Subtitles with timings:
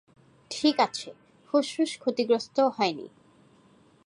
[0.51, 1.09] ঠিক আছে,
[1.45, 3.07] ফুসফুস ক্ষতিগ্রস্থ হয়নি।